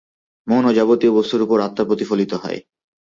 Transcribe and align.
মন 0.47 0.63
ও 0.65 0.71
যাবতীয় 0.77 1.11
বস্তুর 1.17 1.41
উপর 1.45 1.57
আত্মা 1.59 1.83
প্রতিফলিত 1.89 2.31
হয়। 2.43 2.59